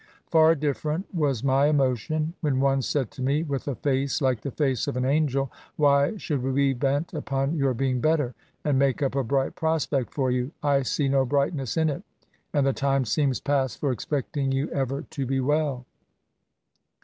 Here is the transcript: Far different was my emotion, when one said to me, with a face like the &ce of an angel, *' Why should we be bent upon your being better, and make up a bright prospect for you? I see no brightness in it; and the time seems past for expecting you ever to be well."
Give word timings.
Far 0.31 0.55
different 0.55 1.13
was 1.13 1.43
my 1.43 1.67
emotion, 1.67 2.33
when 2.41 2.59
one 2.59 2.81
said 2.81 3.11
to 3.11 3.21
me, 3.21 3.43
with 3.43 3.67
a 3.67 3.75
face 3.75 4.19
like 4.19 4.41
the 4.41 4.73
&ce 4.75 4.87
of 4.87 4.97
an 4.97 5.05
angel, 5.05 5.51
*' 5.65 5.75
Why 5.75 6.17
should 6.17 6.41
we 6.41 6.51
be 6.51 6.73
bent 6.73 7.13
upon 7.13 7.55
your 7.55 7.75
being 7.75 8.01
better, 8.01 8.33
and 8.65 8.79
make 8.79 9.03
up 9.03 9.13
a 9.13 9.23
bright 9.23 9.53
prospect 9.53 10.11
for 10.11 10.31
you? 10.31 10.53
I 10.63 10.81
see 10.81 11.07
no 11.07 11.23
brightness 11.23 11.77
in 11.77 11.87
it; 11.87 12.01
and 12.51 12.65
the 12.65 12.73
time 12.73 13.05
seems 13.05 13.39
past 13.39 13.77
for 13.79 13.91
expecting 13.91 14.51
you 14.51 14.71
ever 14.71 15.03
to 15.03 15.25
be 15.27 15.39
well." 15.39 15.85